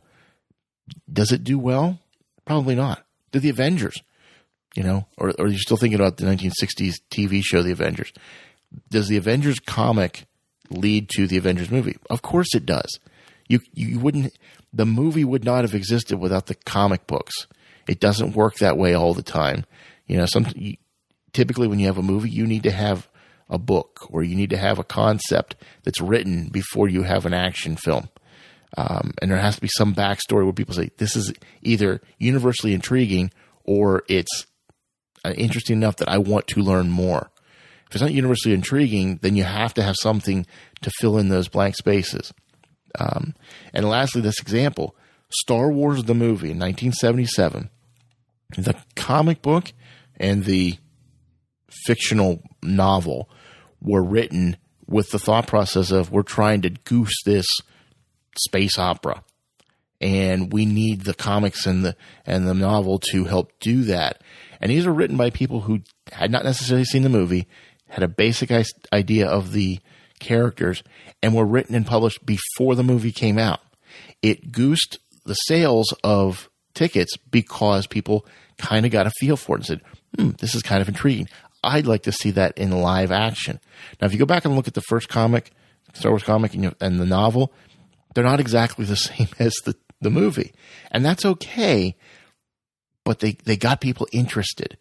Does 1.11 1.31
it 1.31 1.43
do 1.43 1.57
well? 1.57 1.99
Probably 2.45 2.75
not. 2.75 3.05
Did 3.31 3.41
the 3.41 3.49
Avengers? 3.49 4.01
You 4.75 4.83
know, 4.83 5.07
or, 5.17 5.29
or 5.39 5.45
are 5.45 5.47
you 5.47 5.57
still 5.57 5.77
thinking 5.77 5.99
about 5.99 6.17
the 6.17 6.25
1960s 6.25 6.95
TV 7.09 7.41
show, 7.41 7.63
The 7.63 7.71
Avengers? 7.71 8.11
Does 8.89 9.07
the 9.07 9.17
Avengers 9.17 9.59
comic 9.59 10.25
lead 10.69 11.09
to 11.15 11.27
the 11.27 11.37
Avengers 11.37 11.71
movie? 11.71 11.97
Of 12.09 12.21
course 12.21 12.53
it 12.55 12.65
does. 12.65 12.99
You 13.47 13.59
you 13.73 13.99
wouldn't 13.99 14.33
the 14.73 14.85
movie 14.85 15.23
would 15.23 15.45
not 15.45 15.63
have 15.63 15.75
existed 15.75 16.19
without 16.19 16.47
the 16.47 16.55
comic 16.55 17.07
books. 17.07 17.47
It 17.87 17.99
doesn't 17.99 18.35
work 18.35 18.55
that 18.55 18.77
way 18.77 18.93
all 18.93 19.13
the 19.13 19.23
time. 19.23 19.65
You 20.07 20.17
know, 20.17 20.25
some 20.25 20.47
typically 21.33 21.67
when 21.67 21.79
you 21.79 21.87
have 21.87 21.97
a 21.97 22.03
movie, 22.03 22.29
you 22.29 22.45
need 22.45 22.63
to 22.63 22.71
have 22.71 23.07
a 23.49 23.59
book 23.59 24.07
or 24.09 24.23
you 24.23 24.35
need 24.35 24.49
to 24.49 24.57
have 24.57 24.79
a 24.79 24.83
concept 24.83 25.55
that's 25.83 26.01
written 26.01 26.49
before 26.49 26.87
you 26.87 27.03
have 27.03 27.25
an 27.25 27.33
action 27.33 27.75
film. 27.75 28.09
Um, 28.77 29.13
and 29.21 29.31
there 29.31 29.37
has 29.37 29.55
to 29.55 29.61
be 29.61 29.69
some 29.69 29.93
backstory 29.93 30.43
where 30.43 30.53
people 30.53 30.75
say 30.75 30.89
this 30.97 31.15
is 31.15 31.31
either 31.61 32.01
universally 32.17 32.73
intriguing 32.73 33.31
or 33.63 34.03
it's 34.09 34.47
uh, 35.23 35.31
interesting 35.31 35.77
enough 35.77 35.97
that 35.97 36.09
I 36.09 36.17
want 36.17 36.47
to 36.47 36.59
learn 36.59 36.89
more. 36.89 37.31
If 37.95 38.01
it's 38.01 38.09
not 38.09 38.13
universally 38.13 38.53
intriguing, 38.53 39.19
then 39.21 39.37
you 39.37 39.45
have 39.45 39.73
to 39.75 39.81
have 39.81 39.95
something 40.01 40.45
to 40.81 40.91
fill 40.99 41.17
in 41.17 41.29
those 41.29 41.47
blank 41.47 41.77
spaces. 41.77 42.33
Um, 42.99 43.35
and 43.73 43.87
lastly, 43.87 44.19
this 44.19 44.41
example 44.41 44.97
Star 45.29 45.71
Wars 45.71 46.03
the 46.03 46.13
movie 46.13 46.51
in 46.51 46.59
1977, 46.59 47.69
the 48.57 48.75
comic 48.97 49.41
book 49.41 49.71
and 50.17 50.43
the 50.43 50.77
fictional 51.85 52.41
novel 52.61 53.29
were 53.81 54.03
written 54.03 54.57
with 54.85 55.11
the 55.11 55.19
thought 55.19 55.47
process 55.47 55.89
of 55.89 56.11
we're 56.11 56.21
trying 56.21 56.63
to 56.63 56.71
goose 56.71 57.15
this 57.25 57.47
space 58.37 58.77
opera. 58.77 59.23
And 60.01 60.51
we 60.51 60.65
need 60.65 61.05
the 61.05 61.13
comics 61.13 61.65
and 61.65 61.85
the 61.85 61.95
and 62.25 62.45
the 62.45 62.53
novel 62.53 62.99
to 63.11 63.23
help 63.23 63.57
do 63.61 63.83
that. 63.83 64.21
And 64.59 64.69
these 64.69 64.85
are 64.85 64.93
written 64.93 65.15
by 65.15 65.29
people 65.29 65.61
who 65.61 65.79
had 66.11 66.29
not 66.31 66.43
necessarily 66.43 66.83
seen 66.83 67.03
the 67.03 67.09
movie 67.09 67.47
had 67.89 68.03
a 68.03 68.07
basic 68.07 68.51
idea 68.91 69.27
of 69.27 69.51
the 69.51 69.79
characters, 70.19 70.83
and 71.21 71.35
were 71.35 71.45
written 71.45 71.75
and 71.75 71.85
published 71.85 72.25
before 72.25 72.75
the 72.75 72.83
movie 72.83 73.11
came 73.11 73.37
out. 73.37 73.59
It 74.21 74.51
goosed 74.51 74.99
the 75.25 75.33
sales 75.33 75.93
of 76.03 76.49
tickets 76.73 77.17
because 77.17 77.87
people 77.87 78.25
kind 78.57 78.85
of 78.85 78.91
got 78.91 79.07
a 79.07 79.11
feel 79.19 79.37
for 79.37 79.55
it 79.55 79.59
and 79.59 79.65
said, 79.65 79.81
hmm, 80.17 80.29
this 80.39 80.55
is 80.55 80.61
kind 80.61 80.81
of 80.81 80.87
intriguing. 80.87 81.27
I'd 81.63 81.87
like 81.87 82.03
to 82.03 82.11
see 82.11 82.31
that 82.31 82.57
in 82.57 82.71
live 82.71 83.11
action. 83.11 83.59
Now, 83.99 84.07
if 84.07 84.13
you 84.13 84.19
go 84.19 84.25
back 84.25 84.45
and 84.45 84.55
look 84.55 84.67
at 84.67 84.75
the 84.75 84.81
first 84.81 85.09
comic, 85.09 85.51
Star 85.93 86.11
Wars 86.11 86.23
comic, 86.23 86.53
and, 86.53 86.75
and 86.79 86.99
the 86.99 87.05
novel, 87.05 87.53
they're 88.13 88.23
not 88.23 88.39
exactly 88.39 88.85
the 88.85 88.95
same 88.95 89.29
as 89.39 89.53
the, 89.65 89.75
the 90.01 90.09
movie. 90.09 90.53
And 90.91 91.03
that's 91.03 91.25
okay, 91.25 91.95
but 93.03 93.19
they, 93.19 93.33
they 93.45 93.57
got 93.57 93.81
people 93.81 94.07
interested. 94.11 94.77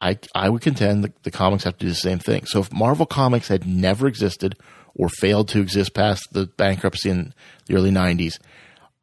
I, 0.00 0.18
I 0.34 0.48
would 0.48 0.62
contend 0.62 1.04
the, 1.04 1.12
the 1.22 1.30
comics 1.30 1.64
have 1.64 1.76
to 1.78 1.86
do 1.86 1.90
the 1.90 1.94
same 1.94 2.18
thing. 2.18 2.46
So 2.46 2.60
if 2.60 2.72
Marvel 2.72 3.06
Comics 3.06 3.48
had 3.48 3.66
never 3.66 4.06
existed 4.06 4.56
or 4.94 5.08
failed 5.08 5.48
to 5.48 5.60
exist 5.60 5.94
past 5.94 6.32
the 6.32 6.46
bankruptcy 6.46 7.10
in 7.10 7.34
the 7.66 7.74
early 7.74 7.90
90s, 7.90 8.38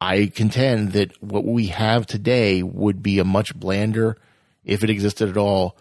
I 0.00 0.26
contend 0.26 0.92
that 0.92 1.20
what 1.22 1.44
we 1.44 1.66
have 1.66 2.06
today 2.06 2.62
would 2.62 3.02
be 3.02 3.18
a 3.18 3.24
much 3.24 3.54
blander, 3.54 4.16
if 4.64 4.84
it 4.84 4.90
existed 4.90 5.28
at 5.28 5.36
all, 5.36 5.76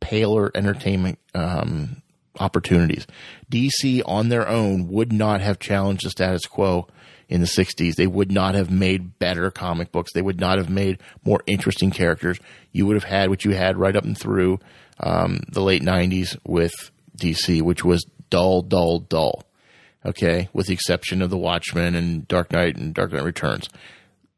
paler 0.00 0.50
entertainment 0.54 1.18
um, 1.34 2.02
opportunities. 2.38 3.06
DC 3.50 4.02
on 4.06 4.28
their 4.28 4.48
own 4.48 4.88
would 4.88 5.12
not 5.12 5.40
have 5.40 5.58
challenged 5.58 6.04
the 6.04 6.10
status 6.10 6.46
quo 6.46 6.86
in 7.28 7.40
the 7.40 7.46
60s. 7.46 7.94
They 7.94 8.06
would 8.06 8.32
not 8.32 8.54
have 8.54 8.70
made 8.70 9.18
better 9.18 9.50
comic 9.50 9.92
books. 9.92 10.12
They 10.12 10.22
would 10.22 10.40
not 10.40 10.58
have 10.58 10.70
made 10.70 10.98
more 11.24 11.42
interesting 11.46 11.90
characters. 11.90 12.38
You 12.72 12.86
would 12.86 12.96
have 12.96 13.04
had 13.04 13.28
what 13.28 13.44
you 13.44 13.52
had 13.52 13.76
right 13.76 13.94
up 13.94 14.04
and 14.04 14.16
through 14.16 14.58
um, 15.00 15.40
the 15.50 15.62
late 15.62 15.82
90s 15.82 16.36
with 16.46 16.72
DC, 17.16 17.62
which 17.62 17.84
was 17.84 18.06
dull, 18.30 18.62
dull, 18.62 19.00
dull. 19.00 19.44
Okay, 20.06 20.48
with 20.52 20.68
the 20.68 20.72
exception 20.72 21.20
of 21.22 21.28
The 21.28 21.36
Watchmen 21.36 21.94
and 21.94 22.26
Dark 22.28 22.52
Knight 22.52 22.76
and 22.76 22.94
Dark 22.94 23.12
Knight 23.12 23.24
Returns. 23.24 23.68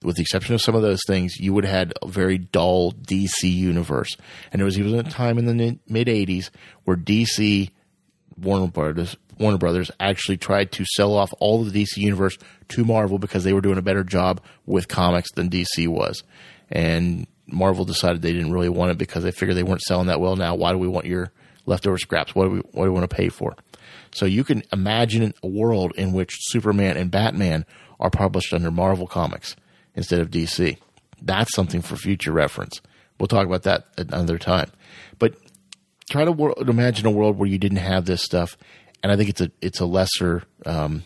With 0.03 0.17
the 0.17 0.23
exception 0.23 0.55
of 0.55 0.63
some 0.63 0.75
of 0.75 0.81
those 0.81 1.03
things, 1.07 1.39
you 1.39 1.53
would 1.53 1.65
have 1.65 1.75
had 1.75 1.93
a 2.03 2.09
very 2.09 2.39
dull 2.39 2.93
DC 2.93 3.43
universe. 3.43 4.17
And 4.51 4.59
there 4.59 4.65
was 4.65 4.79
even 4.79 4.95
a 4.95 5.03
time 5.03 5.37
in 5.37 5.45
the 5.45 5.79
mid 5.87 6.09
80s 6.09 6.49
where 6.85 6.97
DC 6.97 7.71
Warner 8.41 8.69
Brothers 8.69 9.17
Warner 9.41 9.59
Brothers 9.59 9.91
actually 9.99 10.37
tried 10.37 10.71
to 10.73 10.85
sell 10.85 11.15
off 11.15 11.33
all 11.41 11.63
of 11.63 11.73
the 11.73 11.83
DC 11.83 11.97
universe 11.97 12.37
to 12.69 12.85
Marvel 12.85 13.19
because 13.19 13.43
they 13.43 13.55
were 13.55 13.63
doing 13.63 13.79
a 13.79 13.83
better 13.83 14.05
job 14.05 14.41
with 14.67 14.87
comics 14.87 15.33
than 15.33 15.49
DC 15.49 15.89
was. 15.89 16.23
And 16.71 17.27
Marvel 17.47 17.87
decided 17.87 18.21
they 18.21 18.35
didn't 18.35 18.53
really 18.53 18.69
want 18.69 18.91
it 18.91 18.99
because 18.99 19.25
they 19.25 19.31
figured 19.31 19.57
they 19.57 19.63
weren't 19.63 19.81
selling 19.81 20.09
that 20.09 20.21
well. 20.21 20.37
Now, 20.37 20.55
why 20.55 20.73
do 20.73 20.79
we 20.79 20.89
want 20.89 21.07
your 21.07 21.33
leftover 21.65 21.97
scraps? 21.97 22.35
What 22.35 22.45
do 22.45 22.51
we 22.51 22.59
what 22.59 22.85
do 22.85 22.93
we 22.93 22.99
want 22.99 23.09
to 23.09 23.17
pay 23.17 23.31
for? 23.31 23.57
So 24.13 24.27
you 24.27 24.45
can 24.45 24.63
imagine 24.73 25.33
a 25.43 25.49
world 25.49 25.93
in 25.97 26.13
which 26.13 26.37
Superman 26.39 26.99
and 26.99 27.11
Batman 27.11 27.65
are 27.99 28.11
published 28.11 28.53
under 28.53 28.71
Marvel 28.71 29.07
Comics 29.07 29.57
instead 29.95 30.21
of 30.21 30.31
DC. 30.31 30.77
That's 31.23 31.55
something 31.55 31.81
for 31.81 31.97
future 31.97 32.33
reference. 32.33 32.81
We'll 33.19 33.29
talk 33.29 33.47
about 33.47 33.65
that 33.65 33.87
another 33.99 34.39
time. 34.39 34.71
Try 36.11 36.25
to 36.25 36.33
wor- 36.33 36.55
imagine 36.59 37.07
a 37.07 37.11
world 37.11 37.39
where 37.39 37.49
you 37.49 37.57
didn't 37.57 37.79
have 37.79 38.05
this 38.05 38.23
stuff, 38.23 38.59
and 39.03 39.11
I 39.11 39.17
think 39.17 39.31
it's 39.31 39.41
a 39.41 39.51
it's 39.63 39.81
a 39.81 39.87
lesser, 39.87 40.43
um, 40.67 41.05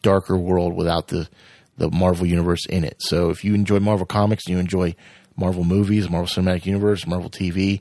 darker 0.00 0.36
world 0.36 0.74
without 0.74 1.08
the 1.08 1.28
the 1.76 1.90
Marvel 1.90 2.26
universe 2.26 2.66
in 2.66 2.82
it. 2.84 2.96
So 3.00 3.30
if 3.30 3.44
you 3.44 3.54
enjoy 3.54 3.78
Marvel 3.78 4.06
comics 4.06 4.44
and 4.46 4.54
you 4.54 4.58
enjoy 4.58 4.94
Marvel 5.36 5.64
movies, 5.64 6.10
Marvel 6.10 6.26
Cinematic 6.26 6.66
Universe, 6.66 7.06
Marvel 7.06 7.30
TV, 7.30 7.80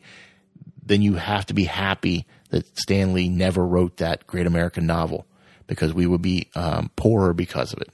then 0.84 1.02
you 1.02 1.16
have 1.16 1.46
to 1.48 1.54
be 1.54 1.66
happy 1.66 2.26
that 2.50 2.78
Stan 2.78 3.14
Lee 3.14 3.30
never 3.30 3.66
wrote 3.66 3.98
that 3.98 4.28
great 4.28 4.48
American 4.48 4.86
novel 4.86 5.26
because 5.68 5.94
we 5.94 6.06
would 6.06 6.22
be 6.22 6.50
um, 6.56 6.92
poorer 6.96 7.34
because 7.34 7.74
of 7.74 7.82
it. 7.82 7.90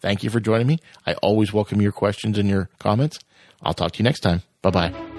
Thank 0.00 0.22
you 0.22 0.30
for 0.30 0.40
joining 0.40 0.66
me. 0.66 0.78
I 1.06 1.14
always 1.14 1.52
welcome 1.52 1.82
your 1.82 1.92
questions 1.92 2.38
and 2.38 2.48
your 2.48 2.70
comments. 2.78 3.18
I'll 3.62 3.74
talk 3.74 3.92
to 3.92 3.98
you 3.98 4.04
next 4.04 4.20
time. 4.20 4.42
Bye 4.62 4.70
bye. 4.70 5.09